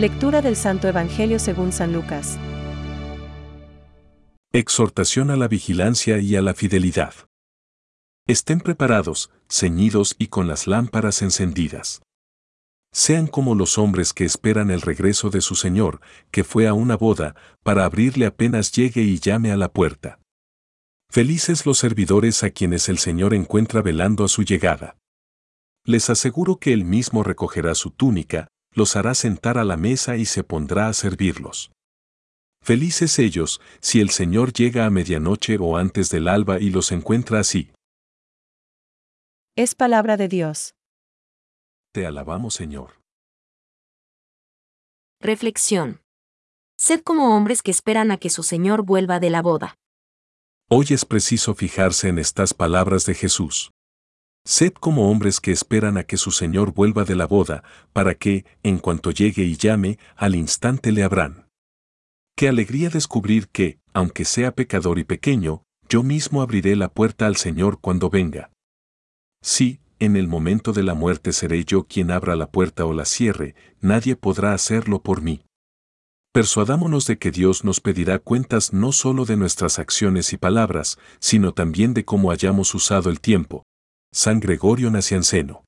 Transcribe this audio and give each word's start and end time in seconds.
Lectura 0.00 0.40
del 0.40 0.56
Santo 0.56 0.88
Evangelio 0.88 1.38
según 1.38 1.72
San 1.72 1.92
Lucas. 1.92 2.38
Exhortación 4.50 5.30
a 5.30 5.36
la 5.36 5.46
vigilancia 5.46 6.16
y 6.20 6.36
a 6.36 6.40
la 6.40 6.54
fidelidad. 6.54 7.12
Estén 8.26 8.60
preparados, 8.60 9.30
ceñidos 9.46 10.16
y 10.18 10.28
con 10.28 10.48
las 10.48 10.66
lámparas 10.66 11.20
encendidas. 11.20 12.00
Sean 12.90 13.26
como 13.26 13.54
los 13.54 13.76
hombres 13.76 14.14
que 14.14 14.24
esperan 14.24 14.70
el 14.70 14.80
regreso 14.80 15.28
de 15.28 15.42
su 15.42 15.54
Señor, 15.54 16.00
que 16.30 16.44
fue 16.44 16.66
a 16.66 16.72
una 16.72 16.96
boda, 16.96 17.34
para 17.62 17.84
abrirle 17.84 18.24
apenas 18.24 18.72
llegue 18.72 19.02
y 19.02 19.18
llame 19.18 19.52
a 19.52 19.58
la 19.58 19.70
puerta. 19.70 20.18
Felices 21.10 21.66
los 21.66 21.76
servidores 21.76 22.42
a 22.42 22.48
quienes 22.48 22.88
el 22.88 22.96
Señor 22.96 23.34
encuentra 23.34 23.82
velando 23.82 24.24
a 24.24 24.28
su 24.28 24.44
llegada. 24.44 24.96
Les 25.84 26.08
aseguro 26.08 26.56
que 26.56 26.72
él 26.72 26.86
mismo 26.86 27.22
recogerá 27.22 27.74
su 27.74 27.90
túnica, 27.90 28.48
los 28.72 28.96
hará 28.96 29.14
sentar 29.14 29.58
a 29.58 29.64
la 29.64 29.76
mesa 29.76 30.16
y 30.16 30.24
se 30.24 30.44
pondrá 30.44 30.88
a 30.88 30.92
servirlos. 30.92 31.70
Felices 32.62 33.18
ellos, 33.18 33.60
si 33.80 34.00
el 34.00 34.10
Señor 34.10 34.52
llega 34.52 34.86
a 34.86 34.90
medianoche 34.90 35.56
o 35.58 35.76
antes 35.76 36.10
del 36.10 36.28
alba 36.28 36.60
y 36.60 36.70
los 36.70 36.92
encuentra 36.92 37.40
así. 37.40 37.72
Es 39.56 39.74
palabra 39.74 40.16
de 40.16 40.28
Dios. 40.28 40.74
Te 41.92 42.06
alabamos, 42.06 42.54
Señor. 42.54 43.00
Reflexión. 45.20 46.00
Sed 46.78 47.00
como 47.02 47.36
hombres 47.36 47.62
que 47.62 47.70
esperan 47.70 48.10
a 48.10 48.16
que 48.16 48.30
su 48.30 48.42
Señor 48.42 48.82
vuelva 48.84 49.20
de 49.20 49.30
la 49.30 49.42
boda. 49.42 49.74
Hoy 50.68 50.86
es 50.90 51.04
preciso 51.04 51.54
fijarse 51.54 52.08
en 52.08 52.18
estas 52.18 52.54
palabras 52.54 53.04
de 53.04 53.14
Jesús. 53.14 53.70
Sed 54.50 54.72
como 54.72 55.08
hombres 55.08 55.38
que 55.38 55.52
esperan 55.52 55.96
a 55.96 56.02
que 56.02 56.16
su 56.16 56.32
Señor 56.32 56.74
vuelva 56.74 57.04
de 57.04 57.14
la 57.14 57.28
boda, 57.28 57.62
para 57.92 58.16
que, 58.16 58.44
en 58.64 58.78
cuanto 58.78 59.12
llegue 59.12 59.44
y 59.44 59.56
llame, 59.56 59.96
al 60.16 60.34
instante 60.34 60.90
le 60.90 61.04
habrán. 61.04 61.46
Qué 62.36 62.48
alegría 62.48 62.90
descubrir 62.90 63.46
que, 63.46 63.78
aunque 63.92 64.24
sea 64.24 64.56
pecador 64.56 64.98
y 64.98 65.04
pequeño, 65.04 65.62
yo 65.88 66.02
mismo 66.02 66.42
abriré 66.42 66.74
la 66.74 66.88
puerta 66.88 67.28
al 67.28 67.36
Señor 67.36 67.78
cuando 67.80 68.10
venga. 68.10 68.50
Sí, 69.40 69.78
en 70.00 70.16
el 70.16 70.26
momento 70.26 70.72
de 70.72 70.82
la 70.82 70.94
muerte 70.94 71.32
seré 71.32 71.64
yo 71.64 71.84
quien 71.84 72.10
abra 72.10 72.34
la 72.34 72.50
puerta 72.50 72.84
o 72.86 72.92
la 72.92 73.04
cierre, 73.04 73.54
nadie 73.80 74.16
podrá 74.16 74.52
hacerlo 74.52 75.00
por 75.00 75.22
mí. 75.22 75.44
Persuadámonos 76.32 77.06
de 77.06 77.18
que 77.18 77.30
Dios 77.30 77.62
nos 77.62 77.78
pedirá 77.78 78.18
cuentas 78.18 78.72
no 78.72 78.90
solo 78.90 79.26
de 79.26 79.36
nuestras 79.36 79.78
acciones 79.78 80.32
y 80.32 80.38
palabras, 80.38 80.98
sino 81.20 81.54
también 81.54 81.94
de 81.94 82.04
cómo 82.04 82.32
hayamos 82.32 82.74
usado 82.74 83.10
el 83.10 83.20
tiempo. 83.20 83.62
San 84.12 84.40
Gregorio 84.40 84.90
Nacianceno. 84.90 85.64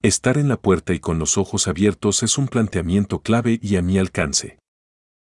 Estar 0.00 0.38
en 0.38 0.48
la 0.48 0.60
puerta 0.60 0.94
y 0.94 1.00
con 1.00 1.18
los 1.18 1.36
ojos 1.36 1.66
abiertos 1.66 2.22
es 2.22 2.38
un 2.38 2.46
planteamiento 2.46 3.20
clave 3.20 3.58
y 3.60 3.74
a 3.74 3.82
mi 3.82 3.98
alcance. 3.98 4.60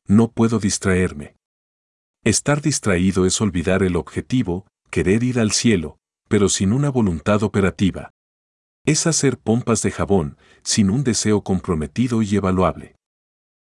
No 0.08 0.32
puedo 0.32 0.60
distraerme. 0.60 1.36
Estar 2.24 2.62
distraído 2.62 3.26
es 3.26 3.42
olvidar 3.42 3.82
el 3.82 3.96
objetivo, 3.96 4.68
querer 4.92 5.24
ir 5.24 5.40
al 5.40 5.52
cielo, 5.52 5.98
pero 6.28 6.48
sin 6.48 6.74
una 6.74 6.92
voluntad 6.92 7.42
operativa. 7.42 8.12
Es 8.86 9.08
hacer 9.08 9.40
pompas 9.40 9.82
de 9.82 9.90
jabón, 9.90 10.38
sin 10.62 10.92
un 10.92 11.04
deseo 11.04 11.44
comprometido 11.44 12.22
y 12.22 12.36
evaluable. 12.36 12.96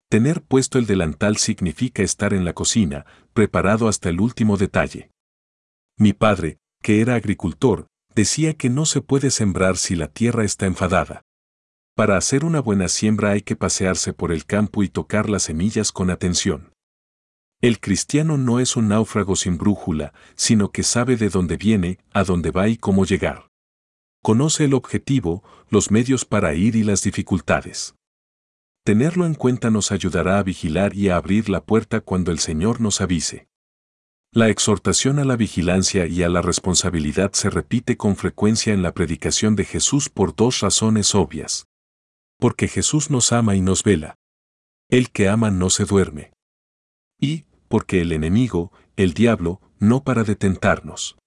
Tener 0.09 0.41
puesto 0.41 0.79
el 0.79 0.85
delantal 0.85 1.35
significa 1.35 2.01
estar 2.01 2.33
en 2.33 2.45
la 2.45 2.53
cocina, 2.53 3.05
preparado 3.33 3.89
hasta 3.89 4.07
el 4.07 4.21
último 4.21 4.55
detalle. 4.55 5.11
Mi 5.97 6.13
padre, 6.13 6.59
que 6.81 7.01
era 7.01 7.15
agricultor, 7.15 7.87
decía 8.17 8.55
que 8.55 8.71
no 8.71 8.87
se 8.87 9.01
puede 9.01 9.29
sembrar 9.29 9.77
si 9.77 9.95
la 9.95 10.07
tierra 10.07 10.43
está 10.43 10.65
enfadada. 10.65 11.21
Para 11.95 12.17
hacer 12.17 12.45
una 12.45 12.59
buena 12.59 12.87
siembra 12.87 13.29
hay 13.29 13.41
que 13.41 13.55
pasearse 13.55 14.11
por 14.11 14.31
el 14.31 14.45
campo 14.45 14.81
y 14.81 14.89
tocar 14.89 15.29
las 15.29 15.43
semillas 15.43 15.91
con 15.91 16.09
atención. 16.09 16.73
El 17.61 17.79
cristiano 17.79 18.39
no 18.39 18.59
es 18.59 18.75
un 18.75 18.87
náufrago 18.87 19.35
sin 19.35 19.59
brújula, 19.59 20.13
sino 20.35 20.71
que 20.71 20.81
sabe 20.81 21.15
de 21.15 21.29
dónde 21.29 21.57
viene, 21.57 21.99
a 22.11 22.23
dónde 22.23 22.49
va 22.49 22.67
y 22.67 22.77
cómo 22.77 23.05
llegar. 23.05 23.49
Conoce 24.23 24.65
el 24.65 24.73
objetivo, 24.73 25.43
los 25.69 25.91
medios 25.91 26.25
para 26.25 26.55
ir 26.55 26.75
y 26.75 26.81
las 26.81 27.03
dificultades. 27.03 27.93
Tenerlo 28.83 29.27
en 29.27 29.35
cuenta 29.35 29.69
nos 29.69 29.91
ayudará 29.91 30.39
a 30.39 30.43
vigilar 30.43 30.95
y 30.95 31.09
a 31.09 31.17
abrir 31.17 31.49
la 31.49 31.63
puerta 31.63 32.01
cuando 32.01 32.31
el 32.31 32.39
Señor 32.39 32.81
nos 32.81 32.99
avise. 32.99 33.46
La 34.37 34.49
exhortación 34.49 35.17
a 35.17 35.25
la 35.25 35.35
vigilancia 35.35 36.05
y 36.05 36.21
a 36.21 36.29
la 36.29 36.43
responsabilidad 36.43 37.31
se 37.33 37.49
repite 37.49 37.97
con 37.97 38.15
frecuencia 38.15 38.71
en 38.71 38.83
la 38.83 38.93
predicación 38.93 39.55
de 39.55 39.65
Jesús 39.65 40.09
por 40.09 40.35
dos 40.35 40.59
razones 40.59 41.15
obvias. 41.15 41.65
Porque 42.37 42.67
Jesús 42.67 43.09
nos 43.09 43.31
ama 43.31 43.55
y 43.55 43.61
nos 43.61 43.81
vela. 43.81 44.13
El 44.91 45.09
que 45.09 45.27
ama 45.27 45.49
no 45.49 45.71
se 45.71 45.85
duerme. 45.85 46.33
Y, 47.19 47.45
porque 47.67 48.01
el 48.01 48.11
enemigo, 48.11 48.71
el 48.95 49.15
diablo, 49.15 49.59
no 49.79 50.03
para 50.03 50.23
de 50.23 50.35
tentarnos. 50.35 51.17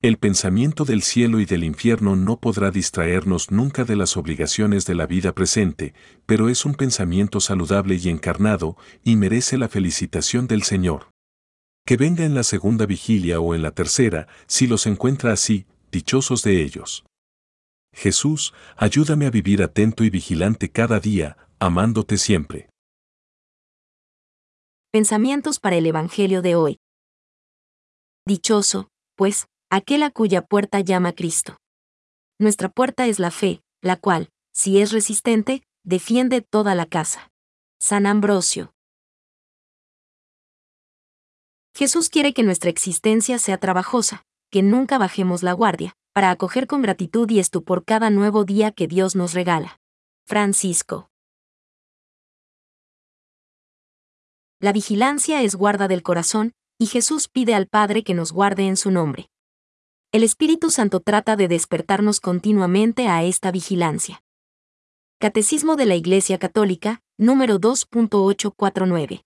El 0.00 0.16
pensamiento 0.16 0.84
del 0.84 1.02
cielo 1.02 1.40
y 1.40 1.46
del 1.46 1.64
infierno 1.64 2.14
no 2.14 2.38
podrá 2.38 2.70
distraernos 2.70 3.50
nunca 3.50 3.82
de 3.82 3.96
las 3.96 4.16
obligaciones 4.16 4.86
de 4.86 4.94
la 4.94 5.06
vida 5.06 5.34
presente, 5.34 5.94
pero 6.26 6.48
es 6.48 6.64
un 6.64 6.76
pensamiento 6.76 7.40
saludable 7.40 7.96
y 7.96 8.08
encarnado, 8.08 8.76
y 9.02 9.16
merece 9.16 9.58
la 9.58 9.68
felicitación 9.68 10.46
del 10.46 10.62
Señor. 10.62 11.09
Que 11.90 11.96
venga 11.96 12.24
en 12.24 12.36
la 12.36 12.44
segunda 12.44 12.86
vigilia 12.86 13.40
o 13.40 13.52
en 13.52 13.62
la 13.62 13.72
tercera, 13.72 14.28
si 14.46 14.68
los 14.68 14.86
encuentra 14.86 15.32
así, 15.32 15.66
dichosos 15.90 16.44
de 16.44 16.62
ellos. 16.62 17.04
Jesús, 17.92 18.54
ayúdame 18.76 19.26
a 19.26 19.30
vivir 19.30 19.60
atento 19.60 20.04
y 20.04 20.10
vigilante 20.10 20.70
cada 20.70 21.00
día, 21.00 21.36
amándote 21.58 22.16
siempre. 22.16 22.70
Pensamientos 24.92 25.58
para 25.58 25.74
el 25.74 25.86
Evangelio 25.86 26.42
de 26.42 26.54
hoy. 26.54 26.78
Dichoso, 28.24 28.86
pues, 29.16 29.48
aquel 29.68 30.04
a 30.04 30.12
cuya 30.12 30.42
puerta 30.42 30.78
llama 30.78 31.12
Cristo. 31.12 31.56
Nuestra 32.38 32.68
puerta 32.68 33.08
es 33.08 33.18
la 33.18 33.32
fe, 33.32 33.62
la 33.82 33.96
cual, 33.96 34.28
si 34.54 34.80
es 34.80 34.92
resistente, 34.92 35.64
defiende 35.84 36.40
toda 36.40 36.76
la 36.76 36.86
casa. 36.86 37.32
San 37.80 38.06
Ambrosio. 38.06 38.70
Jesús 41.80 42.10
quiere 42.10 42.34
que 42.34 42.42
nuestra 42.42 42.68
existencia 42.68 43.38
sea 43.38 43.56
trabajosa, 43.56 44.26
que 44.50 44.62
nunca 44.62 44.98
bajemos 44.98 45.42
la 45.42 45.54
guardia, 45.54 45.94
para 46.12 46.30
acoger 46.30 46.66
con 46.66 46.82
gratitud 46.82 47.30
y 47.30 47.38
estupor 47.38 47.86
cada 47.86 48.10
nuevo 48.10 48.44
día 48.44 48.70
que 48.70 48.86
Dios 48.86 49.16
nos 49.16 49.32
regala. 49.32 49.80
Francisco. 50.26 51.08
La 54.60 54.74
vigilancia 54.74 55.40
es 55.40 55.54
guarda 55.56 55.88
del 55.88 56.02
corazón, 56.02 56.52
y 56.78 56.84
Jesús 56.84 57.28
pide 57.28 57.54
al 57.54 57.66
Padre 57.66 58.04
que 58.04 58.12
nos 58.12 58.30
guarde 58.30 58.66
en 58.66 58.76
su 58.76 58.90
nombre. 58.90 59.30
El 60.12 60.22
Espíritu 60.22 60.68
Santo 60.70 61.00
trata 61.00 61.34
de 61.34 61.48
despertarnos 61.48 62.20
continuamente 62.20 63.08
a 63.08 63.24
esta 63.24 63.50
vigilancia. 63.50 64.22
Catecismo 65.18 65.76
de 65.76 65.86
la 65.86 65.94
Iglesia 65.94 66.38
Católica, 66.38 67.00
número 67.16 67.58
2.849. 67.58 69.24